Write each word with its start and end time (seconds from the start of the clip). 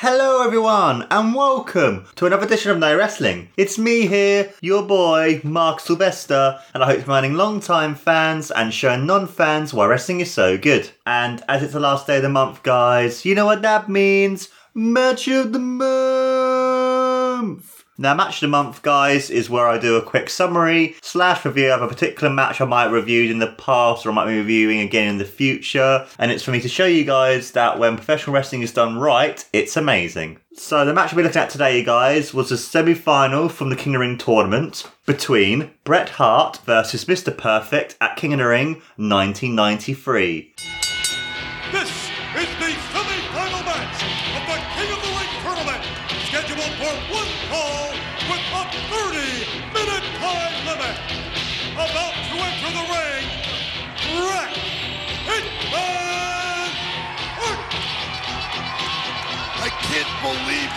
Hello, 0.00 0.44
everyone, 0.44 1.08
and 1.10 1.34
welcome 1.34 2.06
to 2.14 2.24
another 2.24 2.46
edition 2.46 2.70
of 2.70 2.78
No 2.78 2.96
Wrestling. 2.96 3.48
It's 3.56 3.78
me 3.78 4.06
here, 4.06 4.52
your 4.60 4.84
boy, 4.84 5.40
Mark 5.42 5.80
Sylvester, 5.80 6.60
and 6.72 6.84
I 6.84 6.86
hope 6.86 6.98
you're 6.98 7.06
reminding 7.06 7.34
long-time 7.34 7.96
fans 7.96 8.52
and 8.52 8.72
showing 8.72 9.06
non-fans 9.06 9.74
why 9.74 9.86
wrestling 9.86 10.20
is 10.20 10.32
so 10.32 10.56
good. 10.56 10.88
And 11.04 11.42
as 11.48 11.64
it's 11.64 11.72
the 11.72 11.80
last 11.80 12.06
day 12.06 12.18
of 12.18 12.22
the 12.22 12.28
month, 12.28 12.62
guys, 12.62 13.24
you 13.24 13.34
know 13.34 13.46
what 13.46 13.62
that 13.62 13.88
means? 13.88 14.50
Match 14.72 15.26
of 15.26 15.52
the 15.52 15.58
month! 15.58 17.77
Now, 18.00 18.14
match 18.14 18.36
of 18.36 18.42
the 18.42 18.48
month, 18.48 18.82
guys, 18.82 19.28
is 19.28 19.50
where 19.50 19.66
I 19.66 19.76
do 19.76 19.96
a 19.96 20.02
quick 20.02 20.30
summary 20.30 20.94
slash 21.02 21.44
review 21.44 21.72
of 21.72 21.82
a 21.82 21.88
particular 21.88 22.32
match 22.32 22.60
I 22.60 22.64
might 22.64 22.84
have 22.84 22.92
reviewed 22.92 23.28
in 23.28 23.40
the 23.40 23.48
past 23.48 24.06
or 24.06 24.10
I 24.10 24.14
might 24.14 24.26
be 24.26 24.36
reviewing 24.36 24.78
again 24.78 25.08
in 25.08 25.18
the 25.18 25.24
future. 25.24 26.06
And 26.16 26.30
it's 26.30 26.44
for 26.44 26.52
me 26.52 26.60
to 26.60 26.68
show 26.68 26.86
you 26.86 27.02
guys 27.02 27.50
that 27.52 27.80
when 27.80 27.96
professional 27.96 28.34
wrestling 28.34 28.62
is 28.62 28.72
done 28.72 28.98
right, 29.00 29.44
it's 29.52 29.76
amazing. 29.76 30.38
So 30.54 30.84
the 30.84 30.94
match 30.94 31.12
we're 31.12 31.24
looking 31.24 31.40
at 31.40 31.50
today, 31.50 31.82
guys, 31.82 32.32
was 32.32 32.52
a 32.52 32.58
semi-final 32.58 33.48
from 33.48 33.68
the 33.68 33.76
King 33.76 33.96
of 33.96 34.00
the 34.00 34.06
Ring 34.06 34.16
tournament 34.16 34.88
between 35.04 35.72
Bret 35.82 36.10
Hart 36.10 36.60
versus 36.64 37.04
Mr. 37.06 37.36
Perfect 37.36 37.96
at 38.00 38.14
King 38.14 38.32
of 38.32 38.38
the 38.38 38.46
Ring 38.46 38.74
1993. 38.94 40.54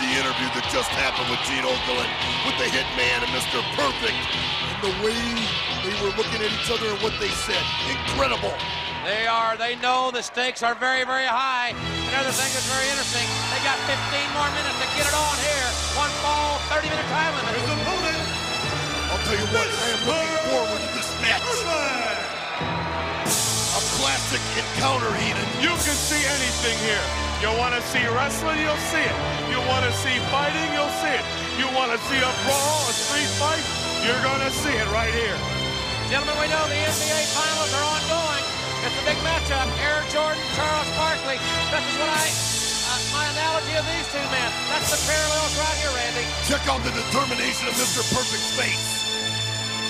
The 0.02 0.18
interview 0.18 0.50
that 0.58 0.66
just 0.74 0.90
happened 0.98 1.30
with 1.30 1.38
Gene 1.46 1.62
Okerlund 1.62 2.10
with 2.42 2.58
the 2.58 2.66
Hitman 2.74 3.22
and 3.22 3.30
Mr. 3.30 3.62
Perfect. 3.78 4.18
And 4.66 4.78
the 4.82 4.94
way 5.06 5.14
they 5.86 5.94
were 6.02 6.10
looking 6.18 6.42
at 6.42 6.50
each 6.50 6.70
other 6.74 6.90
and 6.90 6.98
what 7.06 7.14
they 7.22 7.30
said. 7.30 7.62
Incredible. 7.86 8.50
They 9.06 9.30
are, 9.30 9.54
they 9.54 9.78
know 9.78 10.10
the 10.10 10.22
stakes 10.22 10.66
are 10.66 10.74
very, 10.74 11.06
very 11.06 11.26
high. 11.26 11.70
Another 12.10 12.34
thing 12.34 12.50
that's 12.50 12.66
very 12.66 12.86
interesting, 12.90 13.26
they 13.54 13.62
got 13.62 13.78
15 13.86 13.94
more 14.34 14.50
minutes 14.58 14.74
to 14.82 14.86
get 14.98 15.06
it 15.06 15.14
on 15.14 15.36
here. 15.38 15.68
One 15.94 16.10
fall, 16.18 16.58
30 16.66 16.90
minute 16.90 17.06
time 17.06 17.34
limit. 17.38 17.62
His 17.62 17.70
opponent, 17.70 18.22
I'll 19.06 19.22
tell 19.22 19.38
you 19.38 19.48
what, 19.54 19.66
I 19.70 19.86
am 19.86 20.02
looking 20.02 20.34
forward 20.50 20.80
to 20.82 20.90
this 20.98 21.10
match. 21.22 21.51
Hitman. 24.32 24.42
Classic 24.42 24.64
encounter, 24.64 25.12
Heenan. 25.20 25.48
You 25.60 25.72
can 25.76 25.96
see 25.96 26.20
anything 26.24 26.76
here. 26.80 27.04
You 27.44 27.50
want 27.58 27.74
to 27.74 27.82
see 27.92 28.04
wrestling, 28.08 28.60
you'll 28.60 28.80
see 28.88 29.02
it. 29.02 29.16
You 29.50 29.60
want 29.68 29.84
to 29.84 29.92
see 29.92 30.16
fighting, 30.32 30.68
you'll 30.72 30.94
see 31.04 31.12
it. 31.12 31.24
You 31.58 31.68
want 31.76 31.92
to 31.92 31.98
see 32.08 32.16
a 32.16 32.32
brawl, 32.48 32.80
a 32.88 32.94
street 32.96 33.28
fight, 33.36 33.64
you're 34.06 34.22
going 34.24 34.40
to 34.40 34.52
see 34.52 34.72
it 34.72 34.88
right 34.88 35.12
here. 35.12 35.36
Gentlemen, 36.08 36.36
we 36.40 36.48
know 36.48 36.64
the 36.68 36.80
NBA 36.80 37.22
finals 37.36 37.72
are 37.76 37.86
ongoing. 37.86 38.44
It's 38.84 38.96
a 38.96 39.04
big 39.04 39.18
matchup. 39.20 39.68
Air 39.84 40.00
Jordan, 40.08 40.40
Charles 40.56 40.90
Barkley. 40.96 41.38
This 41.68 41.84
is 41.84 41.96
what 42.00 42.10
I, 42.10 42.24
uh, 42.24 43.00
my 43.12 43.24
analogy 43.36 43.74
of 43.76 43.84
these 43.84 44.06
two 44.12 44.26
men. 44.32 44.50
That's 44.72 44.90
the 44.92 45.00
parallels 45.12 45.54
right 45.60 45.76
here, 45.80 45.92
Randy. 45.92 46.26
Check 46.48 46.64
out 46.68 46.80
the 46.84 46.92
determination 46.92 47.68
of 47.68 47.74
Mr. 47.76 48.00
Perfect's 48.12 48.52
face. 48.56 49.08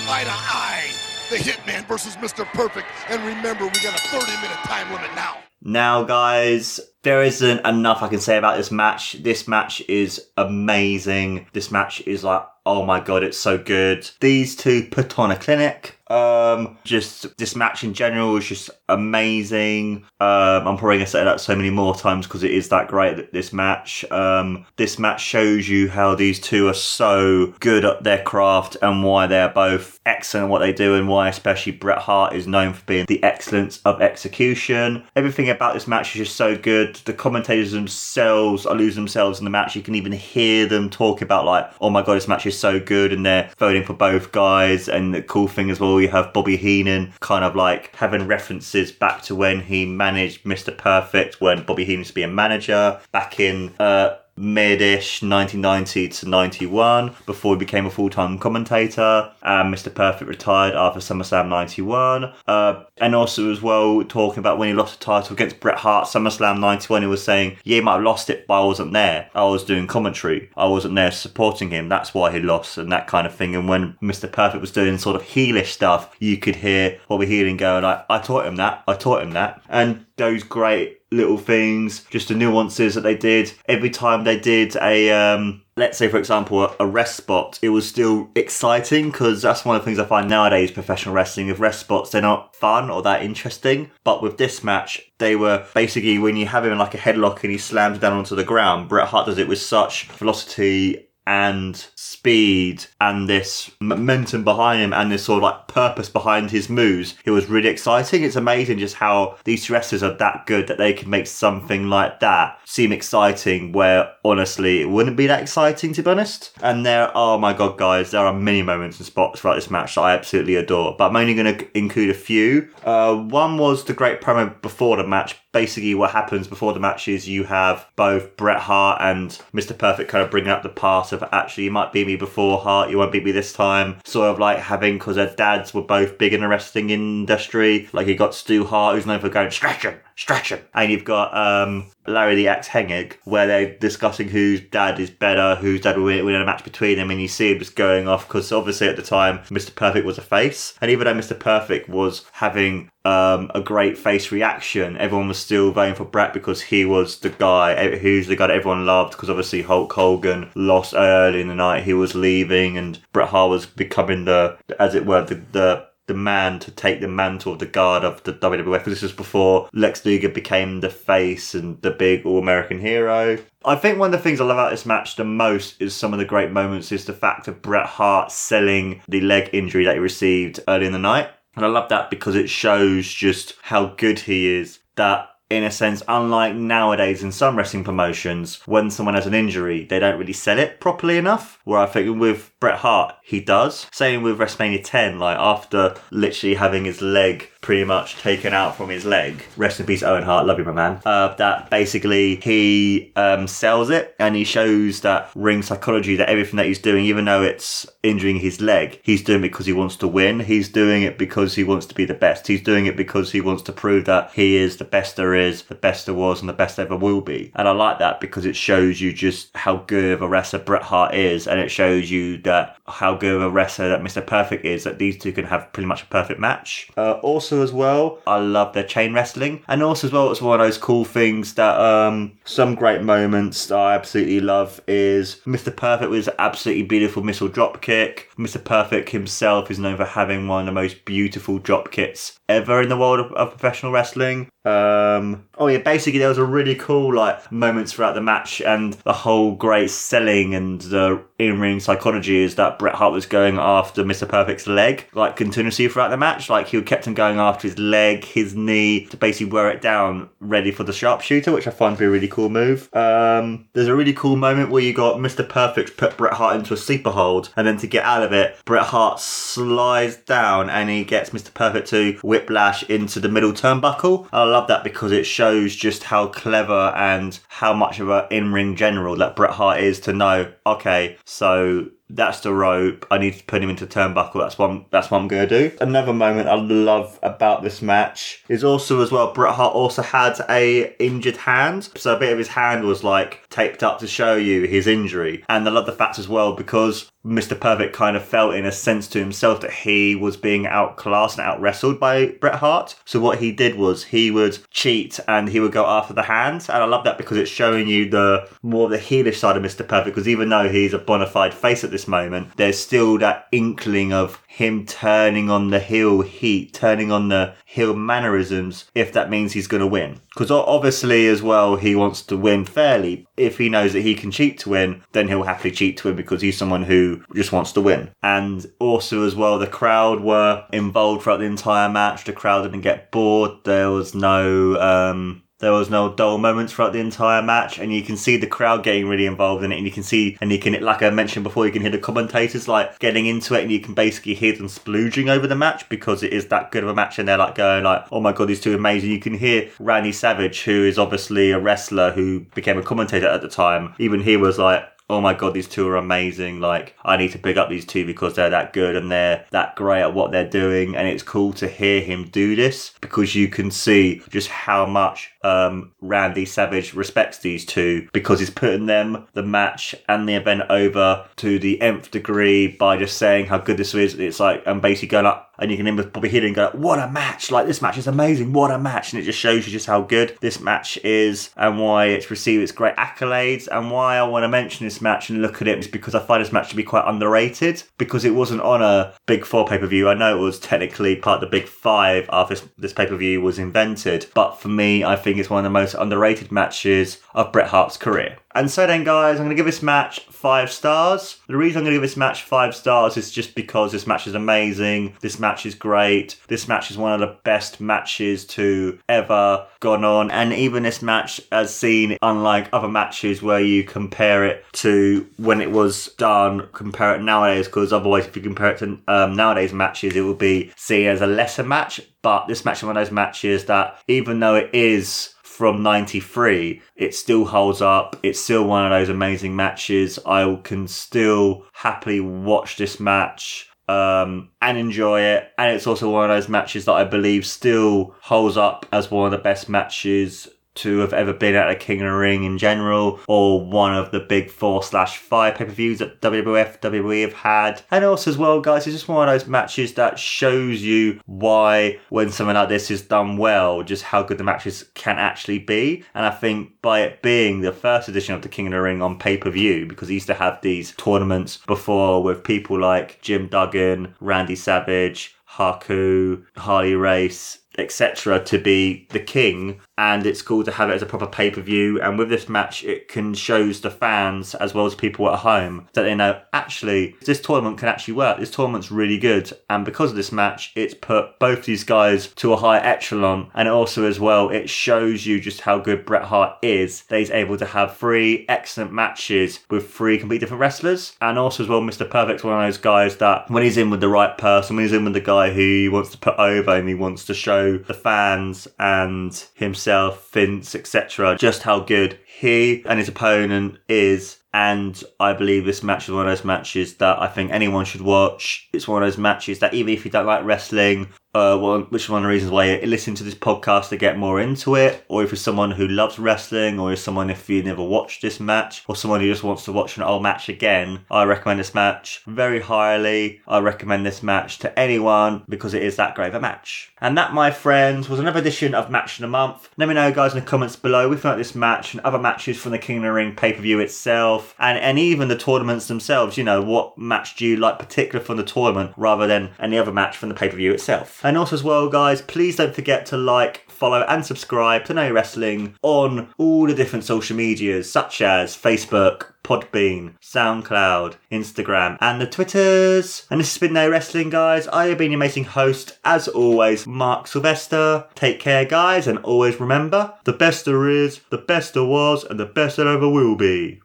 Eye 0.06 0.24
to 0.24 0.34
eye. 0.34 1.01
The 1.32 1.38
Hitman 1.38 1.88
versus 1.88 2.14
Mr. 2.16 2.44
Perfect. 2.44 2.86
And 3.08 3.18
remember, 3.22 3.64
we 3.64 3.70
got 3.70 3.94
a 3.94 4.08
30 4.08 4.26
minute 4.42 4.58
time 4.64 4.92
limit 4.92 5.14
now. 5.14 5.38
Now, 5.62 6.02
guys, 6.02 6.78
there 7.04 7.22
isn't 7.22 7.66
enough 7.66 8.02
I 8.02 8.08
can 8.08 8.20
say 8.20 8.36
about 8.36 8.58
this 8.58 8.70
match. 8.70 9.14
This 9.14 9.48
match 9.48 9.80
is 9.88 10.26
amazing. 10.36 11.46
This 11.54 11.70
match 11.70 12.02
is 12.02 12.22
like, 12.22 12.44
oh 12.66 12.84
my 12.84 13.00
god, 13.00 13.22
it's 13.22 13.38
so 13.38 13.56
good. 13.56 14.10
These 14.20 14.56
two 14.56 14.86
put 14.90 15.18
on 15.18 15.30
a 15.30 15.36
clinic. 15.36 15.98
Um, 16.12 16.76
just 16.84 17.34
this 17.38 17.56
match 17.56 17.84
in 17.84 17.94
general 17.94 18.36
is 18.36 18.46
just 18.46 18.68
amazing. 18.90 20.04
Um, 20.20 20.68
I'm 20.68 20.76
probably 20.76 20.98
gonna 20.98 21.06
say 21.06 21.24
that 21.24 21.40
so 21.40 21.56
many 21.56 21.70
more 21.70 21.94
times 21.94 22.26
because 22.26 22.42
it 22.42 22.50
is 22.50 22.68
that 22.68 22.88
great. 22.88 23.32
This 23.32 23.50
match, 23.50 24.04
um, 24.10 24.66
this 24.76 24.98
match 24.98 25.22
shows 25.22 25.70
you 25.70 25.88
how 25.88 26.14
these 26.14 26.38
two 26.38 26.68
are 26.68 26.74
so 26.74 27.54
good 27.60 27.86
at 27.86 28.04
their 28.04 28.22
craft 28.22 28.76
and 28.82 29.02
why 29.02 29.26
they're 29.26 29.48
both 29.48 30.00
excellent 30.04 30.44
at 30.44 30.50
what 30.50 30.58
they 30.58 30.72
do 30.72 30.94
and 30.94 31.08
why 31.08 31.28
especially 31.28 31.72
Bret 31.72 31.98
Hart 31.98 32.34
is 32.34 32.46
known 32.46 32.74
for 32.74 32.84
being 32.84 33.06
the 33.06 33.22
excellence 33.22 33.80
of 33.86 34.02
execution. 34.02 35.04
Everything 35.16 35.48
about 35.48 35.72
this 35.72 35.86
match 35.86 36.14
is 36.14 36.26
just 36.26 36.36
so 36.36 36.54
good. 36.56 36.96
The 36.96 37.14
commentators 37.14 37.72
themselves 37.72 38.66
are 38.66 38.76
losing 38.76 39.02
themselves 39.04 39.38
in 39.38 39.44
the 39.44 39.50
match. 39.50 39.74
You 39.74 39.82
can 39.82 39.94
even 39.94 40.12
hear 40.12 40.66
them 40.66 40.90
talk 40.90 41.22
about 41.22 41.46
like, 41.46 41.70
oh 41.80 41.88
my 41.88 42.02
god, 42.02 42.16
this 42.16 42.28
match 42.28 42.44
is 42.44 42.58
so 42.58 42.78
good, 42.78 43.14
and 43.14 43.24
they're 43.24 43.50
voting 43.56 43.84
for 43.84 43.94
both 43.94 44.30
guys. 44.32 44.90
And 44.90 45.14
the 45.14 45.22
cool 45.22 45.48
thing 45.48 45.70
as 45.70 45.80
well, 45.80 46.01
you 46.02 46.08
have 46.08 46.32
Bobby 46.32 46.56
Heenan 46.56 47.12
kind 47.20 47.44
of 47.44 47.56
like 47.56 47.94
having 47.96 48.26
references 48.26 48.92
back 48.92 49.22
to 49.22 49.34
when 49.34 49.60
he 49.60 49.86
managed 49.86 50.44
Mr. 50.44 50.76
Perfect 50.76 51.40
when 51.40 51.62
Bobby 51.62 51.84
Heenan 51.84 52.00
used 52.00 52.08
to 52.10 52.14
be 52.14 52.22
a 52.22 52.28
manager 52.28 53.00
back 53.12 53.40
in 53.40 53.72
uh 53.78 54.16
mid-ish 54.36 55.22
1990 55.22 56.08
to 56.08 56.28
91 56.28 57.14
before 57.26 57.54
he 57.54 57.58
became 57.58 57.86
a 57.86 57.90
full-time 57.90 58.38
commentator 58.38 59.30
and 59.42 59.72
Mr. 59.74 59.94
Perfect 59.94 60.28
retired 60.28 60.74
after 60.74 61.00
SummerSlam 61.00 61.48
91 61.48 62.32
uh, 62.46 62.84
and 62.98 63.14
also 63.14 63.50
as 63.50 63.60
well 63.60 64.02
talking 64.04 64.38
about 64.38 64.58
when 64.58 64.68
he 64.68 64.74
lost 64.74 64.98
the 64.98 65.04
title 65.04 65.34
against 65.34 65.60
Bret 65.60 65.78
Hart 65.78 66.06
SummerSlam 66.06 66.58
91 66.60 67.02
he 67.02 67.08
was 67.08 67.22
saying 67.22 67.58
yeah 67.64 67.76
he 67.76 67.80
might 67.80 67.94
have 67.94 68.02
lost 68.02 68.30
it 68.30 68.46
but 68.46 68.62
I 68.62 68.64
wasn't 68.64 68.92
there. 68.92 69.30
I 69.34 69.44
was 69.44 69.64
doing 69.64 69.86
commentary. 69.86 70.50
I 70.56 70.66
wasn't 70.66 70.94
there 70.94 71.10
supporting 71.10 71.70
him. 71.70 71.88
That's 71.88 72.14
why 72.14 72.32
he 72.32 72.40
lost 72.40 72.78
and 72.78 72.90
that 72.92 73.06
kind 73.06 73.26
of 73.26 73.34
thing. 73.34 73.54
And 73.54 73.68
when 73.68 73.94
Mr. 74.02 74.30
Perfect 74.30 74.60
was 74.60 74.72
doing 74.72 74.98
sort 74.98 75.16
of 75.16 75.22
heelish 75.22 75.66
stuff 75.66 76.14
you 76.18 76.38
could 76.38 76.56
hear 76.56 76.98
Bobby 77.08 77.26
Heenan 77.26 77.56
going 77.56 77.82
like 77.82 78.04
I 78.08 78.18
taught 78.18 78.46
him 78.46 78.56
that. 78.56 78.82
I 78.86 78.94
taught 78.94 79.22
him 79.22 79.32
that. 79.32 79.62
And 79.68 80.06
those 80.16 80.42
great 80.42 81.01
little 81.12 81.38
things, 81.38 82.04
just 82.10 82.28
the 82.28 82.34
nuances 82.34 82.94
that 82.94 83.02
they 83.02 83.16
did. 83.16 83.52
Every 83.66 83.90
time 83.90 84.24
they 84.24 84.38
did 84.38 84.76
a, 84.76 85.10
um, 85.10 85.62
let's 85.76 85.98
say 85.98 86.08
for 86.08 86.18
example, 86.18 86.64
a, 86.64 86.74
a 86.80 86.86
rest 86.86 87.16
spot, 87.16 87.58
it 87.62 87.68
was 87.68 87.88
still 87.88 88.30
exciting 88.34 89.10
because 89.10 89.42
that's 89.42 89.64
one 89.64 89.76
of 89.76 89.82
the 89.82 89.86
things 89.86 89.98
I 89.98 90.04
find 90.04 90.28
nowadays 90.28 90.70
professional 90.70 91.14
wrestling. 91.14 91.46
With 91.48 91.58
rest 91.58 91.80
spots, 91.80 92.10
they're 92.10 92.22
not 92.22 92.56
fun 92.56 92.90
or 92.90 93.02
that 93.02 93.22
interesting. 93.22 93.90
But 94.04 94.22
with 94.22 94.38
this 94.38 94.64
match, 94.64 95.00
they 95.18 95.36
were 95.36 95.66
basically 95.74 96.18
when 96.18 96.36
you 96.36 96.46
have 96.46 96.64
him 96.64 96.72
in 96.72 96.78
like 96.78 96.94
a 96.94 96.98
headlock 96.98 97.42
and 97.42 97.52
he 97.52 97.58
slams 97.58 97.98
down 97.98 98.14
onto 98.14 98.34
the 98.34 98.44
ground. 98.44 98.88
Bret 98.88 99.08
Hart 99.08 99.26
does 99.26 99.38
it 99.38 99.48
with 99.48 99.60
such 99.60 100.06
velocity 100.08 101.08
and 101.26 101.76
speed 101.94 102.84
and 103.00 103.28
this 103.28 103.70
momentum 103.80 104.44
behind 104.44 104.80
him 104.80 104.92
and 104.92 105.10
this 105.10 105.24
sort 105.24 105.38
of 105.38 105.42
like 105.42 105.68
purpose 105.68 106.08
behind 106.08 106.50
his 106.50 106.68
moves. 106.68 107.14
It 107.24 107.30
was 107.30 107.46
really 107.46 107.68
exciting. 107.68 108.22
It's 108.22 108.36
amazing 108.36 108.78
just 108.78 108.96
how 108.96 109.36
these 109.44 109.70
wrestlers 109.70 110.02
are 110.02 110.16
that 110.18 110.46
good 110.46 110.66
that 110.68 110.78
they 110.78 110.92
can 110.92 111.10
make 111.10 111.26
something 111.26 111.88
like 111.88 112.20
that 112.20 112.58
seem 112.64 112.92
exciting 112.92 113.72
where 113.72 114.10
honestly 114.24 114.80
it 114.80 114.88
wouldn't 114.88 115.16
be 115.16 115.26
that 115.26 115.42
exciting 115.42 115.92
to 115.92 116.02
be 116.02 116.10
honest. 116.10 116.52
And 116.62 116.84
there, 116.84 117.10
oh 117.14 117.38
my 117.38 117.52
god, 117.52 117.78
guys, 117.78 118.10
there 118.10 118.26
are 118.26 118.32
many 118.32 118.62
moments 118.62 118.98
and 118.98 119.06
spots 119.06 119.40
throughout 119.40 119.56
this 119.56 119.70
match 119.70 119.94
that 119.94 120.02
I 120.02 120.14
absolutely 120.14 120.56
adore. 120.56 120.96
But 120.98 121.10
I'm 121.10 121.16
only 121.16 121.34
going 121.34 121.56
to 121.56 121.78
include 121.78 122.10
a 122.10 122.14
few. 122.14 122.68
Uh, 122.84 123.14
one 123.14 123.58
was 123.58 123.84
the 123.84 123.92
great 123.92 124.20
promo 124.20 124.60
before 124.60 124.96
the 124.96 125.06
match 125.06 125.36
basically 125.52 125.94
what 125.94 126.10
happens 126.10 126.48
before 126.48 126.72
the 126.72 126.80
match 126.80 127.06
is 127.06 127.28
you 127.28 127.44
have 127.44 127.86
both 127.94 128.36
Bret 128.36 128.58
Hart 128.58 129.00
and 129.02 129.30
Mr. 129.54 129.76
Perfect 129.76 130.10
kind 130.10 130.24
of 130.24 130.30
bringing 130.30 130.50
up 130.50 130.62
the 130.62 130.68
past 130.70 131.11
of 131.12 131.22
actually 131.32 131.64
you 131.64 131.70
might 131.70 131.92
beat 131.92 132.06
me 132.06 132.16
before 132.16 132.58
Hart, 132.58 132.90
you 132.90 132.98
won't 132.98 133.12
beat 133.12 133.24
me 133.24 133.32
this 133.32 133.52
time. 133.52 133.96
Sort 134.04 134.28
of 134.28 134.38
like 134.38 134.58
having 134.58 134.98
because 134.98 135.16
their 135.16 135.34
dads 135.34 135.74
were 135.74 135.82
both 135.82 136.18
big 136.18 136.34
in 136.34 136.40
the 136.40 136.48
wrestling 136.48 136.90
industry. 136.90 137.88
Like 137.92 138.06
you 138.06 138.14
got 138.14 138.34
Stu 138.34 138.64
Hart 138.64 138.94
who's 138.94 139.06
known 139.06 139.20
for 139.20 139.28
going 139.28 139.50
stretch 139.50 139.82
him, 139.82 139.98
stretch 140.16 140.50
him, 140.50 140.60
and 140.74 140.90
you've 140.90 141.04
got 141.04 141.36
um, 141.36 141.86
Larry 142.06 142.34
the 142.34 142.48
Axe 142.48 142.68
Hennig 142.68 143.14
where 143.24 143.46
they're 143.46 143.76
discussing 143.78 144.28
whose 144.28 144.60
dad 144.60 144.98
is 144.98 145.10
better, 145.10 145.56
whose 145.56 145.80
dad 145.80 145.96
will 145.96 146.04
win, 146.04 146.24
win 146.24 146.34
a 146.34 146.44
match 146.44 146.64
between 146.64 146.96
them, 146.96 147.10
and 147.10 147.20
you 147.20 147.28
see 147.28 147.52
him 147.52 147.58
just 147.58 147.76
going 147.76 148.08
off 148.08 148.26
because 148.26 148.52
obviously 148.52 148.88
at 148.88 148.96
the 148.96 149.02
time 149.02 149.38
Mr. 149.50 149.74
Perfect 149.74 150.06
was 150.06 150.18
a 150.18 150.22
face, 150.22 150.74
and 150.80 150.90
even 150.90 151.04
though 151.04 151.14
Mr. 151.14 151.38
Perfect 151.38 151.88
was 151.88 152.24
having 152.32 152.90
um, 153.04 153.50
a 153.54 153.60
great 153.60 153.98
face 153.98 154.30
reaction. 154.30 154.96
Everyone 154.96 155.28
was 155.28 155.38
still 155.38 155.72
voting 155.72 155.94
for 155.94 156.04
Bret 156.04 156.32
because 156.32 156.62
he 156.62 156.84
was 156.84 157.18
the 157.18 157.30
guy, 157.30 157.96
who's 157.96 158.26
the 158.26 158.36
guy 158.36 158.46
that 158.46 158.56
everyone 158.56 158.86
loved 158.86 159.12
because 159.12 159.30
obviously 159.30 159.62
Hulk 159.62 159.92
Hogan 159.92 160.50
lost 160.54 160.94
early 160.94 161.40
in 161.40 161.48
the 161.48 161.54
night. 161.54 161.84
He 161.84 161.94
was 161.94 162.14
leaving 162.14 162.76
and 162.78 162.98
Bret 163.12 163.28
Hart 163.28 163.50
was 163.50 163.66
becoming 163.66 164.24
the, 164.24 164.58
as 164.78 164.94
it 164.94 165.06
were, 165.06 165.24
the, 165.24 165.36
the 165.52 165.92
the 166.06 166.14
man 166.14 166.58
to 166.58 166.70
take 166.70 167.00
the 167.00 167.08
mantle 167.08 167.52
of 167.52 167.58
the 167.58 167.66
guard 167.66 168.04
of 168.04 168.22
the 168.24 168.32
WWF. 168.32 168.84
This 168.84 169.02
was 169.02 169.12
before 169.12 169.68
Lex 169.72 170.04
Luger 170.04 170.28
became 170.28 170.80
the 170.80 170.90
face 170.90 171.54
and 171.54 171.80
the 171.82 171.90
big 171.90 172.26
all 172.26 172.38
American 172.38 172.80
hero. 172.80 173.38
I 173.64 173.76
think 173.76 173.98
one 173.98 174.12
of 174.12 174.12
the 174.12 174.22
things 174.22 174.40
I 174.40 174.44
love 174.44 174.58
about 174.58 174.72
this 174.72 174.84
match 174.84 175.16
the 175.16 175.24
most 175.24 175.80
is 175.80 175.94
some 175.94 176.12
of 176.12 176.18
the 176.18 176.24
great 176.24 176.50
moments 176.50 176.90
is 176.90 177.04
the 177.04 177.12
fact 177.12 177.46
of 177.46 177.62
Bret 177.62 177.86
Hart 177.86 178.32
selling 178.32 179.00
the 179.08 179.20
leg 179.20 179.50
injury 179.52 179.84
that 179.84 179.94
he 179.94 180.00
received 180.00 180.60
early 180.66 180.86
in 180.86 180.92
the 180.92 180.98
night. 180.98 181.30
And 181.54 181.64
I 181.64 181.68
love 181.68 181.88
that 181.90 182.10
because 182.10 182.34
it 182.34 182.48
shows 182.48 183.12
just 183.12 183.54
how 183.62 183.86
good 183.86 184.20
he 184.20 184.48
is. 184.48 184.78
That 184.96 185.28
in 185.56 185.64
a 185.64 185.70
sense, 185.70 186.02
unlike 186.08 186.54
nowadays 186.54 187.22
in 187.22 187.32
some 187.32 187.56
wrestling 187.56 187.84
promotions, 187.84 188.60
when 188.66 188.90
someone 188.90 189.14
has 189.14 189.26
an 189.26 189.34
injury, 189.34 189.84
they 189.84 189.98
don't 189.98 190.18
really 190.18 190.32
sell 190.32 190.58
it 190.58 190.80
properly 190.80 191.16
enough. 191.16 191.60
Where 191.64 191.78
I 191.78 191.86
think 191.86 192.18
with 192.18 192.52
Bret 192.60 192.78
Hart, 192.78 193.14
he 193.22 193.40
does. 193.40 193.86
Same 193.92 194.22
with 194.22 194.38
WrestleMania 194.38 194.82
10, 194.84 195.18
like 195.18 195.38
after 195.38 195.94
literally 196.10 196.54
having 196.54 196.84
his 196.84 197.00
leg 197.00 197.48
pretty 197.62 197.84
much 197.84 198.16
taken 198.16 198.52
out 198.52 198.76
from 198.76 198.90
his 198.90 199.04
leg. 199.06 199.42
Rest 199.56 199.80
in 199.80 199.86
peace, 199.86 200.02
Owen 200.02 200.24
Hart. 200.24 200.46
Love 200.46 200.58
you, 200.58 200.64
my 200.64 200.72
man. 200.72 201.00
Uh, 201.06 201.34
that 201.36 201.70
basically 201.70 202.36
he 202.36 203.12
um, 203.16 203.46
sells 203.46 203.88
it 203.88 204.14
and 204.18 204.34
he 204.34 204.44
shows 204.44 205.00
that 205.00 205.30
ring 205.34 205.62
psychology 205.62 206.16
that 206.16 206.28
everything 206.28 206.56
that 206.56 206.66
he's 206.66 206.80
doing, 206.80 207.04
even 207.04 207.24
though 207.24 207.42
it's 207.42 207.86
injuring 208.02 208.36
his 208.36 208.60
leg, 208.60 209.00
he's 209.02 209.22
doing 209.22 209.38
it 209.38 209.42
because 209.42 209.66
he 209.66 209.72
wants 209.72 209.96
to 209.96 210.08
win. 210.08 210.40
He's 210.40 210.68
doing 210.68 211.02
it 211.02 211.16
because 211.16 211.54
he 211.54 211.64
wants 211.64 211.86
to 211.86 211.94
be 211.94 212.04
the 212.04 212.14
best. 212.14 212.48
He's 212.48 212.62
doing 212.62 212.86
it 212.86 212.96
because 212.96 213.30
he 213.32 213.40
wants 213.40 213.62
to 213.62 213.72
prove 213.72 214.04
that 214.06 214.32
he 214.32 214.56
is 214.56 214.76
the 214.76 214.84
best 214.84 215.16
there 215.16 215.34
is, 215.34 215.41
the 215.68 215.74
best 215.74 216.06
there 216.06 216.14
was, 216.14 216.40
and 216.40 216.48
the 216.48 216.54
best 216.54 216.78
ever 216.78 216.96
will 216.96 217.20
be. 217.20 217.52
And 217.54 217.68
I 217.68 217.72
like 217.72 217.98
that 217.98 218.20
because 218.20 218.46
it 218.46 218.56
shows 218.56 219.00
you 219.00 219.12
just 219.12 219.54
how 219.56 219.76
good 219.76 220.12
of 220.12 220.22
a 220.22 220.28
wrestler 220.28 220.60
Bret 220.60 220.82
Hart 220.82 221.14
is, 221.14 221.46
and 221.46 221.58
it 221.60 221.70
shows 221.70 222.10
you 222.10 222.38
that 222.38 222.76
how 222.86 223.14
good 223.14 223.36
of 223.36 223.42
a 223.42 223.50
wrestler 223.50 223.88
that 223.88 224.02
Mr. 224.02 224.24
Perfect 224.24 224.64
is. 224.64 224.84
That 224.84 224.98
these 224.98 225.18
two 225.18 225.32
can 225.32 225.44
have 225.44 225.72
pretty 225.72 225.86
much 225.86 226.02
a 226.02 226.06
perfect 226.06 226.40
match. 226.40 226.90
Uh, 226.96 227.12
also, 227.14 227.62
as 227.62 227.72
well, 227.72 228.18
I 228.26 228.38
love 228.38 228.72
their 228.72 228.84
chain 228.84 229.12
wrestling, 229.12 229.62
and 229.68 229.82
also 229.82 230.06
as 230.06 230.12
well, 230.12 230.30
it's 230.30 230.42
one 230.42 230.60
of 230.60 230.66
those 230.66 230.78
cool 230.78 231.04
things 231.04 231.54
that 231.54 231.78
um, 231.78 232.38
some 232.44 232.74
great 232.74 233.02
moments 233.02 233.66
that 233.66 233.78
I 233.78 233.94
absolutely 233.94 234.40
love 234.40 234.80
is 234.86 235.36
Mr. 235.46 235.74
Perfect 235.74 236.10
was 236.10 236.28
absolutely 236.38 236.84
beautiful 236.84 237.22
missile 237.22 237.48
drop 237.48 237.80
kick. 237.80 238.30
Mr. 238.38 238.62
Perfect 238.62 239.10
himself 239.10 239.70
is 239.70 239.78
known 239.78 239.96
for 239.96 240.04
having 240.04 240.46
one 240.46 240.60
of 240.60 240.66
the 240.66 240.80
most 240.80 241.04
beautiful 241.04 241.58
drop 241.58 241.90
kicks 241.90 242.38
ever 242.52 242.82
in 242.82 242.88
the 242.88 242.96
world 242.96 243.20
of, 243.20 243.32
of 243.32 243.50
professional 243.50 243.92
wrestling. 243.92 244.48
Um, 244.64 245.48
oh 245.58 245.66
yeah, 245.66 245.78
basically 245.78 246.20
there 246.20 246.28
was 246.28 246.38
a 246.38 246.44
really 246.44 246.76
cool 246.76 247.14
like 247.14 247.50
moments 247.50 247.92
throughout 247.92 248.14
the 248.14 248.20
match 248.20 248.60
and 248.60 248.92
the 248.92 249.12
whole 249.12 249.56
great 249.56 249.90
selling 249.90 250.54
and 250.54 250.80
the 250.82 251.20
in-ring 251.38 251.80
psychology 251.80 252.42
is 252.42 252.54
that 252.54 252.78
Bret 252.78 252.94
Hart 252.94 253.12
was 253.12 253.26
going 253.26 253.58
after 253.58 254.04
Mr. 254.04 254.28
Perfect's 254.28 254.68
leg 254.68 255.08
like 255.14 255.34
continuously 255.34 255.88
throughout 255.88 256.08
the 256.08 256.16
match. 256.16 256.48
Like 256.48 256.68
he 256.68 256.80
kept 256.82 257.08
on 257.08 257.14
going 257.14 257.38
after 257.38 257.66
his 257.66 257.78
leg, 257.78 258.24
his 258.24 258.54
knee 258.54 259.06
to 259.06 259.16
basically 259.16 259.52
wear 259.52 259.68
it 259.70 259.82
down, 259.82 260.30
ready 260.38 260.70
for 260.70 260.84
the 260.84 260.92
sharpshooter, 260.92 261.52
which 261.52 261.66
I 261.66 261.70
find 261.70 261.96
to 261.96 262.00
be 262.00 262.06
a 262.06 262.10
really 262.10 262.28
cool 262.28 262.48
move. 262.48 262.88
Um, 262.94 263.68
there's 263.72 263.88
a 263.88 263.96
really 263.96 264.12
cool 264.12 264.36
moment 264.36 264.70
where 264.70 264.82
you 264.82 264.92
got 264.92 265.16
Mr. 265.16 265.46
Perfect 265.46 265.96
put 265.96 266.16
Bret 266.16 266.34
Hart 266.34 266.56
into 266.56 266.74
a 266.74 266.76
sleeper 266.76 267.10
hold, 267.10 267.52
and 267.56 267.66
then 267.66 267.78
to 267.78 267.86
get 267.86 268.04
out 268.04 268.22
of 268.22 268.32
it, 268.32 268.56
Bret 268.64 268.86
Hart 268.86 269.18
slides 269.18 270.16
down 270.16 270.70
and 270.70 270.88
he 270.88 271.04
gets 271.04 271.30
Mr. 271.30 271.52
Perfect 271.52 271.88
to 271.88 272.18
whiplash 272.42 272.82
into 272.84 273.20
the 273.20 273.28
middle 273.28 273.52
turnbuckle. 273.52 274.28
I 274.32 274.44
love 274.44 274.68
that 274.68 274.84
because 274.84 275.12
it 275.12 275.24
shows 275.24 275.74
just 275.76 276.04
how 276.04 276.26
clever 276.26 276.92
and 276.96 277.38
how 277.48 277.72
much 277.72 278.00
of 278.00 278.10
an 278.10 278.24
in-ring 278.30 278.76
general 278.76 279.16
that 279.16 279.36
Bret 279.36 279.52
Hart 279.52 279.80
is 279.80 280.00
to 280.00 280.12
know. 280.12 280.52
Okay, 280.66 281.16
so 281.24 281.86
that's 282.14 282.40
the 282.40 282.52
rope. 282.52 283.06
I 283.10 283.18
need 283.18 283.34
to 283.34 283.44
put 283.44 283.62
him 283.62 283.70
into 283.70 283.86
turnbuckle. 283.86 284.40
That's 284.40 284.58
what 284.58 284.70
I'm, 284.70 284.86
that's 284.90 285.10
what 285.10 285.20
I'm 285.20 285.28
to 285.28 285.46
do. 285.46 285.76
Another 285.80 286.12
moment 286.12 286.48
I 286.48 286.54
love 286.54 287.18
about 287.22 287.62
this 287.62 287.82
match 287.82 288.44
is 288.48 288.62
also 288.62 289.00
as 289.00 289.10
well. 289.10 289.32
Bret 289.32 289.54
Hart 289.54 289.74
also 289.74 290.02
had 290.02 290.38
a 290.48 290.94
injured 291.02 291.38
hand, 291.38 291.88
so 291.96 292.14
a 292.14 292.18
bit 292.18 292.32
of 292.32 292.38
his 292.38 292.48
hand 292.48 292.84
was 292.84 293.02
like 293.02 293.48
taped 293.48 293.82
up 293.82 293.98
to 294.00 294.06
show 294.06 294.36
you 294.36 294.64
his 294.64 294.86
injury. 294.86 295.44
And 295.48 295.66
I 295.66 295.70
love 295.70 295.86
the 295.86 295.92
fact 295.92 296.18
as 296.18 296.28
well 296.28 296.54
because 296.54 297.10
Mr. 297.24 297.58
Perfect 297.58 297.94
kind 297.94 298.16
of 298.16 298.24
felt 298.24 298.54
in 298.54 298.66
a 298.66 298.72
sense 298.72 299.06
to 299.08 299.20
himself 299.20 299.60
that 299.60 299.70
he 299.70 300.16
was 300.16 300.36
being 300.36 300.66
outclassed 300.66 301.38
and 301.38 301.46
out 301.46 301.60
wrestled 301.60 302.00
by 302.00 302.26
Bret 302.40 302.56
Hart. 302.56 302.96
So 303.04 303.20
what 303.20 303.38
he 303.38 303.52
did 303.52 303.76
was 303.76 304.04
he 304.04 304.30
would 304.32 304.58
cheat 304.70 305.20
and 305.28 305.48
he 305.48 305.60
would 305.60 305.70
go 305.70 305.86
after 305.86 306.12
the 306.14 306.24
hands. 306.24 306.68
And 306.68 306.82
I 306.82 306.86
love 306.86 307.04
that 307.04 307.18
because 307.18 307.36
it's 307.36 307.50
showing 307.50 307.86
you 307.86 308.10
the 308.10 308.48
more 308.62 308.88
the 308.88 308.98
heelish 308.98 309.36
side 309.36 309.56
of 309.56 309.62
Mr. 309.62 309.86
Perfect. 309.86 310.16
Because 310.16 310.26
even 310.26 310.48
though 310.48 310.68
he's 310.68 310.94
a 310.94 310.98
bona 310.98 311.28
fide 311.28 311.54
face 311.54 311.84
at 311.84 311.92
this 311.92 312.01
moment, 312.08 312.56
there's 312.56 312.78
still 312.78 313.18
that 313.18 313.46
inkling 313.52 314.12
of 314.12 314.42
him 314.46 314.84
turning 314.84 315.50
on 315.50 315.70
the 315.70 315.80
heel 315.80 316.20
heat, 316.20 316.74
turning 316.74 317.10
on 317.10 317.28
the 317.28 317.54
heel 317.64 317.94
mannerisms, 317.94 318.90
if 318.94 319.12
that 319.12 319.30
means 319.30 319.52
he's 319.52 319.66
going 319.66 319.80
to 319.80 319.86
win. 319.86 320.20
Because 320.34 320.50
obviously, 320.50 321.26
as 321.26 321.42
well, 321.42 321.76
he 321.76 321.94
wants 321.94 322.22
to 322.22 322.36
win 322.36 322.64
fairly. 322.64 323.26
If 323.36 323.58
he 323.58 323.68
knows 323.68 323.92
that 323.92 324.02
he 324.02 324.14
can 324.14 324.30
cheat 324.30 324.58
to 324.60 324.70
win, 324.70 325.02
then 325.12 325.28
he'll 325.28 325.42
happily 325.42 325.72
cheat 325.72 325.96
to 325.98 326.08
win 326.08 326.16
because 326.16 326.42
he's 326.42 326.56
someone 326.56 326.82
who 326.82 327.22
just 327.34 327.52
wants 327.52 327.72
to 327.72 327.80
win. 327.80 328.10
And 328.22 328.66
also, 328.78 329.24
as 329.26 329.34
well, 329.34 329.58
the 329.58 329.66
crowd 329.66 330.20
were 330.20 330.66
involved 330.72 331.22
throughout 331.22 331.38
the 331.38 331.44
entire 331.44 331.88
match. 331.88 332.24
The 332.24 332.32
crowd 332.32 332.62
didn't 332.62 332.82
get 332.82 333.10
bored. 333.10 333.52
There 333.64 333.90
was 333.90 334.14
no 334.14 334.78
um, 334.80 335.42
there 335.62 335.72
was 335.72 335.88
no 335.88 336.12
dull 336.12 336.38
moments 336.38 336.72
throughout 336.72 336.92
the 336.92 336.98
entire 336.98 337.40
match, 337.40 337.78
and 337.78 337.94
you 337.94 338.02
can 338.02 338.16
see 338.16 338.36
the 338.36 338.48
crowd 338.48 338.82
getting 338.82 339.06
really 339.06 339.26
involved 339.26 339.62
in 339.64 339.70
it, 339.70 339.76
and 339.76 339.86
you 339.86 339.92
can 339.92 340.02
see, 340.02 340.36
and 340.40 340.50
you 340.50 340.58
can, 340.58 340.78
like 340.82 341.02
I 341.02 341.10
mentioned 341.10 341.44
before, 341.44 341.64
you 341.64 341.72
can 341.72 341.82
hear 341.82 341.90
the 341.90 341.98
commentators 341.98 342.66
like 342.66 342.98
getting 342.98 343.26
into 343.26 343.54
it, 343.54 343.62
and 343.62 343.70
you 343.70 343.80
can 343.80 343.94
basically 343.94 344.34
hear 344.34 344.54
them 344.54 344.66
splooging 344.66 345.30
over 345.30 345.46
the 345.46 345.54
match 345.54 345.88
because 345.88 346.24
it 346.24 346.32
is 346.32 346.48
that 346.48 346.72
good 346.72 346.82
of 346.82 346.90
a 346.90 346.94
match, 346.94 347.18
and 347.20 347.28
they're 347.28 347.38
like 347.38 347.54
going 347.54 347.84
like, 347.84 348.04
"Oh 348.10 348.20
my 348.20 348.32
god, 348.32 348.48
these 348.48 348.60
two 348.60 348.72
are 348.72 348.76
amazing." 348.76 349.10
You 349.10 349.20
can 349.20 349.34
hear 349.34 349.70
Randy 349.78 350.12
Savage, 350.12 350.64
who 350.64 350.84
is 350.84 350.98
obviously 350.98 351.52
a 351.52 351.60
wrestler 351.60 352.10
who 352.10 352.40
became 352.56 352.76
a 352.76 352.82
commentator 352.82 353.28
at 353.28 353.40
the 353.40 353.48
time, 353.48 353.94
even 354.00 354.20
he 354.20 354.36
was 354.36 354.58
like, 354.58 354.84
oh 355.12 355.20
my 355.20 355.34
god, 355.34 355.52
these 355.52 355.68
two 355.68 355.86
are 355.88 355.96
amazing. 355.96 356.60
Like, 356.60 356.96
I 357.04 357.16
need 357.16 357.32
to 357.32 357.38
pick 357.38 357.56
up 357.56 357.68
these 357.68 357.84
two 357.84 358.06
because 358.06 358.34
they're 358.34 358.50
that 358.50 358.72
good 358.72 358.96
and 358.96 359.10
they're 359.10 359.44
that 359.50 359.76
great 359.76 360.00
at 360.00 360.14
what 360.14 360.32
they're 360.32 360.48
doing. 360.48 360.96
And 360.96 361.06
it's 361.06 361.22
cool 361.22 361.52
to 361.54 361.68
hear 361.68 362.00
him 362.00 362.28
do 362.30 362.56
this 362.56 362.94
because 363.00 363.34
you 363.34 363.48
can 363.48 363.70
see 363.70 364.22
just 364.30 364.48
how 364.48 364.86
much 364.86 365.31
um, 365.44 365.92
Randy 366.00 366.44
Savage 366.44 366.94
respects 366.94 367.38
these 367.38 367.64
two 367.64 368.08
because 368.12 368.40
he's 368.40 368.50
putting 368.50 368.86
them, 368.86 369.26
the 369.34 369.42
match, 369.42 369.94
and 370.08 370.28
the 370.28 370.34
event 370.34 370.62
over 370.70 371.26
to 371.36 371.58
the 371.58 371.80
nth 371.80 372.10
degree 372.10 372.68
by 372.68 372.96
just 372.96 373.18
saying 373.18 373.46
how 373.46 373.58
good 373.58 373.76
this 373.76 373.94
is. 373.94 374.14
It's 374.18 374.40
like, 374.40 374.62
and 374.66 374.80
basically 374.82 375.08
going 375.08 375.26
up, 375.26 375.52
and 375.58 375.70
you 375.70 375.76
can 375.76 375.86
hear 375.86 376.04
Bobby 376.04 376.28
Heenan 376.28 376.54
go, 376.54 376.70
What 376.72 376.98
a 376.98 377.08
match! 377.08 377.50
Like, 377.50 377.66
this 377.66 377.82
match 377.82 377.98
is 377.98 378.06
amazing. 378.06 378.52
What 378.52 378.70
a 378.70 378.78
match! 378.78 379.12
And 379.12 379.22
it 379.22 379.24
just 379.24 379.38
shows 379.38 379.66
you 379.66 379.72
just 379.72 379.86
how 379.86 380.00
good 380.00 380.36
this 380.40 380.60
match 380.60 380.96
is 380.98 381.50
and 381.56 381.78
why 381.78 382.06
it's 382.06 382.30
received 382.30 382.62
its 382.62 382.72
great 382.72 382.96
accolades 382.96 383.68
and 383.70 383.90
why 383.90 384.16
I 384.16 384.22
want 384.24 384.44
to 384.44 384.48
mention 384.48 384.86
this 384.86 385.00
match 385.00 385.30
and 385.30 385.42
look 385.42 385.62
at 385.62 385.68
it 385.68 385.78
is 385.78 385.86
because 385.86 386.14
I 386.14 386.20
find 386.20 386.42
this 386.42 386.52
match 386.52 386.70
to 386.70 386.76
be 386.76 386.82
quite 386.82 387.06
underrated 387.06 387.82
because 387.98 388.24
it 388.24 388.34
wasn't 388.34 388.62
on 388.62 388.82
a 388.82 389.14
big 389.26 389.44
four 389.44 389.66
pay 389.66 389.78
per 389.78 389.86
view. 389.86 390.08
I 390.08 390.14
know 390.14 390.36
it 390.36 390.40
was 390.40 390.58
technically 390.58 391.16
part 391.16 391.42
of 391.42 391.50
the 391.50 391.56
big 391.58 391.68
five 391.68 392.28
after 392.32 392.54
this, 392.54 392.68
this 392.78 392.92
pay 392.92 393.06
per 393.06 393.16
view 393.16 393.40
was 393.40 393.58
invented, 393.58 394.26
but 394.34 394.58
for 394.60 394.68
me, 394.68 395.04
I 395.04 395.16
think 395.16 395.31
it's 395.38 395.50
one 395.50 395.58
of 395.58 395.64
the 395.64 395.70
most 395.70 395.94
underrated 395.94 396.50
matches 396.50 397.18
of 397.34 397.52
Bret 397.52 397.68
Hart's 397.68 397.96
career. 397.96 398.38
And 398.54 398.70
so 398.70 398.86
then, 398.86 399.04
guys, 399.04 399.38
I'm 399.38 399.46
going 399.46 399.50
to 399.50 399.54
give 399.54 399.66
this 399.66 399.82
match 399.82 400.20
five 400.30 400.70
stars. 400.70 401.38
The 401.46 401.56
reason 401.56 401.78
I'm 401.78 401.84
going 401.84 401.92
to 401.92 401.96
give 401.96 402.02
this 402.02 402.16
match 402.16 402.42
five 402.42 402.74
stars 402.74 403.16
is 403.16 403.30
just 403.30 403.54
because 403.54 403.92
this 403.92 404.06
match 404.06 404.26
is 404.26 404.34
amazing. 404.34 405.14
This 405.20 405.38
match 405.38 405.64
is 405.66 405.74
great. 405.74 406.38
This 406.48 406.68
match 406.68 406.90
is 406.90 406.98
one 406.98 407.12
of 407.12 407.20
the 407.20 407.38
best 407.44 407.80
matches 407.80 408.44
to 408.46 408.98
ever 409.08 409.66
gone 409.80 410.04
on. 410.04 410.30
And 410.30 410.52
even 410.52 410.82
this 410.82 411.02
match, 411.02 411.40
as 411.50 411.74
seen, 411.74 412.16
unlike 412.22 412.68
other 412.72 412.88
matches 412.88 413.42
where 413.42 413.60
you 413.60 413.84
compare 413.84 414.44
it 414.44 414.64
to 414.72 415.26
when 415.36 415.60
it 415.60 415.70
was 415.70 416.08
done, 416.18 416.68
compare 416.72 417.14
it 417.14 417.22
nowadays, 417.22 417.66
because 417.66 417.92
otherwise, 417.92 418.26
if 418.26 418.36
you 418.36 418.42
compare 418.42 418.70
it 418.70 418.78
to 418.78 418.98
um, 419.08 419.34
nowadays 419.34 419.72
matches, 419.72 420.16
it 420.16 420.22
would 420.22 420.38
be 420.38 420.72
seen 420.76 421.06
as 421.06 421.20
a 421.20 421.26
lesser 421.26 421.64
match. 421.64 422.00
But 422.22 422.46
this 422.46 422.64
match 422.64 422.78
is 422.78 422.84
one 422.84 422.96
of 422.96 423.04
those 423.04 423.12
matches 423.12 423.64
that, 423.66 423.98
even 424.06 424.40
though 424.40 424.54
it 424.54 424.70
is 424.72 425.34
from 425.52 425.82
93 425.82 426.80
it 426.96 427.14
still 427.14 427.44
holds 427.44 427.82
up. 427.82 428.16
It's 428.22 428.40
still 428.40 428.64
one 428.64 428.86
of 428.86 428.90
those 428.90 429.10
amazing 429.10 429.54
matches. 429.54 430.18
I 430.24 430.58
can 430.64 430.88
still 430.88 431.66
happily 431.74 432.20
watch 432.20 432.78
this 432.78 432.98
match 432.98 433.68
um, 433.86 434.48
and 434.62 434.78
enjoy 434.78 435.20
it. 435.20 435.52
And 435.58 435.74
it's 435.74 435.86
also 435.86 436.10
one 436.10 436.30
of 436.30 436.34
those 436.34 436.48
matches 436.48 436.86
that 436.86 436.94
i 436.94 437.04
believe 437.04 437.44
still 437.44 438.14
holds 438.22 438.56
up 438.56 438.86
as 438.92 439.10
one 439.10 439.26
of 439.26 439.32
the 439.32 439.42
best 439.42 439.68
matches 439.68 440.48
to 440.74 440.98
have 440.98 441.12
ever 441.12 441.32
been 441.32 441.54
at 441.54 441.70
a 441.70 441.76
King 441.76 442.00
of 442.00 442.06
the 442.06 442.12
Ring 442.12 442.44
in 442.44 442.58
general, 442.58 443.20
or 443.28 443.64
one 443.64 443.94
of 443.94 444.10
the 444.10 444.20
big 444.20 444.50
four 444.50 444.82
slash 444.82 445.18
five 445.18 445.54
pay 445.54 445.64
per 445.64 445.70
views 445.72 445.98
that 445.98 446.20
WWF, 446.20 446.80
WWE 446.80 447.22
have 447.22 447.32
had. 447.32 447.82
And 447.90 448.04
also, 448.04 448.30
as 448.30 448.38
well, 448.38 448.60
guys, 448.60 448.86
it's 448.86 448.96
just 448.96 449.08
one 449.08 449.28
of 449.28 449.32
those 449.32 449.48
matches 449.48 449.94
that 449.94 450.18
shows 450.18 450.82
you 450.82 451.20
why, 451.26 451.98
when 452.08 452.30
something 452.30 452.54
like 452.54 452.68
this 452.68 452.90
is 452.90 453.02
done 453.02 453.36
well, 453.36 453.82
just 453.82 454.04
how 454.04 454.22
good 454.22 454.38
the 454.38 454.44
matches 454.44 454.90
can 454.94 455.18
actually 455.18 455.58
be. 455.58 456.04
And 456.14 456.24
I 456.24 456.30
think 456.30 456.80
by 456.82 457.00
it 457.00 457.22
being 457.22 457.60
the 457.60 457.72
first 457.72 458.08
edition 458.08 458.34
of 458.34 458.42
the 458.42 458.48
King 458.48 458.66
of 458.66 458.72
the 458.72 458.80
Ring 458.80 459.02
on 459.02 459.18
pay 459.18 459.36
per 459.36 459.50
view, 459.50 459.86
because 459.86 460.08
he 460.08 460.14
used 460.14 460.26
to 460.28 460.34
have 460.34 460.60
these 460.62 460.92
tournaments 460.92 461.58
before 461.66 462.22
with 462.22 462.44
people 462.44 462.78
like 462.78 463.20
Jim 463.22 463.48
Duggan, 463.48 464.14
Randy 464.20 464.56
Savage, 464.56 465.36
Haku, 465.48 466.44
Harley 466.56 466.94
Race, 466.94 467.58
etc., 467.78 468.42
to 468.44 468.58
be 468.58 469.06
the 469.10 469.20
king 469.20 469.80
and 470.02 470.26
it's 470.26 470.42
cool 470.42 470.64
to 470.64 470.72
have 470.72 470.90
it 470.90 470.94
as 470.94 471.02
a 471.02 471.06
proper 471.06 471.28
pay 471.28 471.48
per 471.48 471.60
view. 471.60 472.00
And 472.02 472.18
with 472.18 472.28
this 472.28 472.48
match, 472.48 472.82
it 472.82 473.06
can 473.06 473.34
shows 473.34 473.80
the 473.80 473.90
fans 473.90 474.52
as 474.56 474.74
well 474.74 474.84
as 474.84 474.96
people 474.96 475.30
at 475.30 475.38
home 475.38 475.88
that 475.92 476.02
they 476.02 476.14
know 476.16 476.40
actually 476.52 477.14
this 477.24 477.40
tournament 477.40 477.78
can 477.78 477.88
actually 477.88 478.14
work. 478.14 478.38
This 478.38 478.50
tournament's 478.50 478.90
really 478.90 479.16
good, 479.16 479.52
and 479.70 479.84
because 479.84 480.10
of 480.10 480.16
this 480.16 480.32
match, 480.32 480.72
it's 480.74 480.94
put 480.94 481.38
both 481.38 481.64
these 481.64 481.84
guys 481.84 482.26
to 482.34 482.52
a 482.52 482.56
high 482.56 482.80
echelon, 482.80 483.50
and 483.54 483.68
also 483.68 484.04
as 484.04 484.18
well, 484.18 484.50
it 484.50 484.68
shows 484.68 485.24
you 485.24 485.40
just 485.40 485.60
how 485.60 485.78
good 485.78 486.04
Bret 486.04 486.24
Hart 486.24 486.58
is. 486.62 487.02
That 487.02 487.20
he's 487.20 487.30
able 487.30 487.56
to 487.58 487.66
have 487.66 487.96
three 487.96 488.44
excellent 488.48 488.92
matches 488.92 489.60
with 489.70 489.88
three 489.88 490.18
completely 490.18 490.40
different 490.40 490.60
wrestlers, 490.60 491.16
and 491.20 491.38
also 491.38 491.62
as 491.62 491.68
well, 491.68 491.80
Mr. 491.80 492.10
Perfect's 492.10 492.42
one 492.42 492.54
of 492.54 492.66
those 492.66 492.78
guys 492.78 493.18
that 493.18 493.48
when 493.48 493.62
he's 493.62 493.76
in 493.76 493.90
with 493.90 494.00
the 494.00 494.08
right 494.08 494.36
person, 494.36 494.74
when 494.74 494.84
he's 494.84 494.92
in 494.92 495.04
with 495.04 495.14
the 495.14 495.20
guy 495.20 495.52
who 495.52 495.60
he 495.60 495.88
wants 495.88 496.10
to 496.10 496.18
put 496.18 496.36
over 496.38 496.72
and 496.72 496.88
he 496.88 496.94
wants 496.94 497.24
to 497.26 497.34
show 497.34 497.78
the 497.78 497.94
fans 497.94 498.66
and 498.80 499.44
himself, 499.54 499.91
Vince, 500.32 500.74
etc., 500.74 501.36
just 501.36 501.62
how 501.62 501.80
good 501.80 502.18
he 502.26 502.82
and 502.86 502.98
his 502.98 503.08
opponent 503.08 503.78
is. 503.88 504.38
And 504.54 505.02
I 505.18 505.32
believe 505.32 505.64
this 505.64 505.82
match 505.82 506.08
is 506.08 506.14
one 506.14 506.26
of 506.26 506.30
those 506.30 506.44
matches 506.44 506.96
that 506.96 507.20
I 507.20 507.26
think 507.26 507.50
anyone 507.50 507.84
should 507.84 508.02
watch. 508.02 508.68
It's 508.72 508.86
one 508.86 509.02
of 509.02 509.06
those 509.06 509.18
matches 509.18 509.60
that 509.60 509.72
even 509.72 509.94
if 509.94 510.04
you 510.04 510.10
don't 510.10 510.26
like 510.26 510.44
wrestling, 510.44 511.08
uh, 511.34 511.56
one, 511.56 511.82
which 511.84 512.04
is 512.04 512.10
one 512.10 512.22
of 512.22 512.24
the 512.24 512.28
reasons 512.28 512.52
why 512.52 512.66
you 512.66 512.86
listen 512.86 513.14
to 513.14 513.24
this 513.24 513.34
podcast 513.34 513.88
to 513.88 513.96
get 513.96 514.18
more 514.18 514.40
into 514.40 514.74
it, 514.74 515.04
or 515.08 515.22
if 515.24 515.30
you're 515.30 515.36
someone 515.36 515.70
who 515.70 515.88
loves 515.88 516.18
wrestling, 516.18 516.78
or 516.78 516.92
if 516.92 516.98
someone 516.98 517.30
if 517.30 517.48
you 517.48 517.62
never 517.62 517.82
watched 517.82 518.20
this 518.20 518.38
match, 518.38 518.84
or 518.86 518.94
someone 518.94 519.20
who 519.20 519.30
just 519.30 519.42
wants 519.42 519.64
to 519.64 519.72
watch 519.72 519.96
an 519.96 520.02
old 520.02 520.22
match 520.22 520.48
again, 520.48 521.00
I 521.10 521.24
recommend 521.24 521.60
this 521.60 521.74
match 521.74 522.22
very 522.26 522.60
highly. 522.60 523.40
I 523.48 523.60
recommend 523.60 524.04
this 524.04 524.22
match 524.22 524.58
to 524.58 524.78
anyone 524.78 525.44
because 525.48 525.72
it 525.72 525.82
is 525.82 525.96
that 525.96 526.14
great 526.14 526.28
of 526.28 526.34
a 526.34 526.40
match. 526.40 526.92
And 527.00 527.16
that, 527.16 527.32
my 527.32 527.50
friends, 527.50 528.08
was 528.08 528.20
another 528.20 528.40
edition 528.40 528.74
of 528.74 528.90
Match 528.90 529.18
in 529.18 529.24
a 529.24 529.28
Month. 529.28 529.70
Let 529.76 529.88
me 529.88 529.94
know, 529.94 530.12
guys, 530.12 530.34
in 530.34 530.40
the 530.40 530.46
comments 530.46 530.76
below. 530.76 531.08
We 531.08 531.16
found 531.16 531.40
this 531.40 531.54
match 531.54 531.94
and 531.94 532.00
other 532.02 532.18
matches 532.18 532.58
from 532.58 532.72
the 532.72 532.78
King 532.78 532.98
of 532.98 533.02
the 533.02 533.12
Ring 533.12 533.34
pay 533.34 533.52
per 533.54 533.62
view 533.62 533.80
itself, 533.80 534.54
and 534.58 534.78
and 534.78 534.98
even 534.98 535.28
the 535.28 535.36
tournaments 535.36 535.88
themselves. 535.88 536.36
You 536.36 536.44
know, 536.44 536.62
what 536.62 536.98
match 536.98 537.36
do 537.36 537.46
you 537.46 537.56
like 537.56 537.78
particular 537.78 538.24
from 538.24 538.36
the 538.36 538.44
tournament 538.44 538.92
rather 538.96 539.26
than 539.26 539.50
any 539.58 539.78
other 539.78 539.92
match 539.92 540.16
from 540.16 540.28
the 540.28 540.34
pay 540.34 540.48
per 540.48 540.56
view 540.56 540.72
itself? 540.72 541.21
And 541.22 541.38
also, 541.38 541.54
as 541.54 541.62
well, 541.62 541.88
guys, 541.88 542.22
please 542.22 542.56
don't 542.56 542.74
forget 542.74 543.06
to 543.06 543.16
like, 543.16 543.70
follow, 543.70 544.04
and 544.08 544.24
subscribe 544.24 544.84
to 544.86 544.94
Know 544.94 545.12
Wrestling 545.12 545.74
on 545.82 546.32
all 546.36 546.66
the 546.66 546.74
different 546.74 547.04
social 547.04 547.36
medias, 547.36 547.90
such 547.90 548.20
as 548.20 548.56
Facebook, 548.56 549.26
Podbean, 549.44 550.14
SoundCloud, 550.20 551.16
Instagram, 551.30 551.98
and 552.00 552.20
the 552.20 552.26
Twitters. 552.26 553.26
And 553.30 553.40
this 553.40 553.52
has 553.52 553.58
been 553.60 553.72
No 553.72 553.88
Wrestling, 553.88 554.30
guys. 554.30 554.68
I 554.68 554.86
have 554.86 554.98
been 554.98 555.10
your 555.10 555.18
amazing 555.18 555.44
host, 555.44 555.98
as 556.04 556.28
always, 556.28 556.86
Mark 556.86 557.26
Sylvester. 557.26 558.06
Take 558.14 558.40
care, 558.40 558.64
guys, 558.64 559.06
and 559.06 559.18
always 559.18 559.60
remember 559.60 560.14
the 560.24 560.32
best 560.32 560.64
there 560.64 560.88
is, 560.88 561.20
the 561.30 561.38
best 561.38 561.74
there 561.74 561.84
was, 561.84 562.24
and 562.24 562.38
the 562.38 562.46
best 562.46 562.76
there 562.76 562.88
ever 562.88 563.08
will 563.08 563.36
be. 563.36 563.80